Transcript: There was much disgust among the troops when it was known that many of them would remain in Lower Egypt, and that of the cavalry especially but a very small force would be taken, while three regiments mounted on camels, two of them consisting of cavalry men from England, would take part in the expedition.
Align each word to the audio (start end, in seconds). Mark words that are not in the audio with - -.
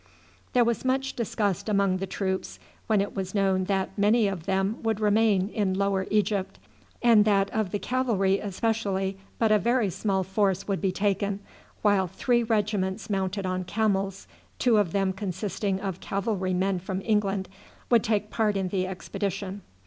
There 0.53 0.65
was 0.65 0.83
much 0.83 1.13
disgust 1.15 1.69
among 1.69 1.97
the 1.97 2.07
troops 2.07 2.57
when 2.87 3.01
it 3.01 3.15
was 3.15 3.35
known 3.35 3.65
that 3.65 3.95
many 3.95 4.27
of 4.27 4.47
them 4.47 4.81
would 4.81 4.99
remain 4.99 5.49
in 5.49 5.75
Lower 5.75 6.07
Egypt, 6.09 6.57
and 7.03 7.23
that 7.25 7.51
of 7.51 7.69
the 7.69 7.77
cavalry 7.77 8.39
especially 8.39 9.19
but 9.37 9.51
a 9.51 9.59
very 9.59 9.91
small 9.91 10.23
force 10.23 10.67
would 10.67 10.81
be 10.81 10.91
taken, 10.91 11.39
while 11.83 12.07
three 12.07 12.41
regiments 12.41 13.11
mounted 13.11 13.45
on 13.45 13.63
camels, 13.63 14.25
two 14.57 14.77
of 14.77 14.91
them 14.91 15.13
consisting 15.13 15.79
of 15.79 15.99
cavalry 15.99 16.55
men 16.55 16.79
from 16.79 17.03
England, 17.05 17.47
would 17.91 18.03
take 18.03 18.31
part 18.31 18.57
in 18.57 18.69
the 18.69 18.87
expedition. 18.87 19.61